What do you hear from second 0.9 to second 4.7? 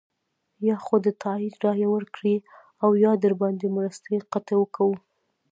د تایید رایه ورکړئ او یا درباندې مرستې قطع